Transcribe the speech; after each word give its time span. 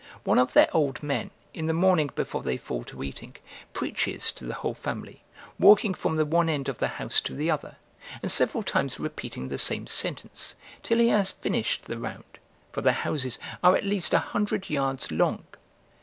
One 0.23 0.39
of 0.39 0.53
their 0.53 0.67
old 0.75 1.03
men, 1.03 1.29
in 1.53 1.67
the 1.67 1.75
morning 1.75 2.09
before 2.15 2.41
they 2.41 2.57
fall 2.57 2.83
to 2.85 3.03
eating, 3.03 3.35
preaches 3.71 4.31
to 4.31 4.45
the 4.47 4.55
whole 4.55 4.73
family, 4.73 5.21
walking 5.59 5.93
from 5.93 6.15
the 6.15 6.25
one 6.25 6.49
end 6.49 6.67
of 6.67 6.79
the 6.79 6.87
house 6.87 7.21
to 7.21 7.35
the 7.35 7.51
other, 7.51 7.75
and 8.23 8.31
several 8.31 8.63
times 8.63 8.99
repeating 8.99 9.49
the 9.49 9.59
same 9.59 9.85
sentence, 9.85 10.55
till 10.81 10.97
he 10.97 11.09
has 11.09 11.33
finished 11.33 11.83
the 11.85 11.99
round, 11.99 12.39
for 12.71 12.81
their 12.81 12.93
houses 12.93 13.37
are 13.63 13.75
at 13.75 13.83
least 13.83 14.11
a 14.11 14.17
hundred 14.33 14.71
yards 14.71 15.11
long. 15.11 15.43